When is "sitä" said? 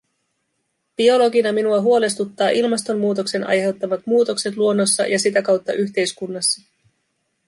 5.19-5.41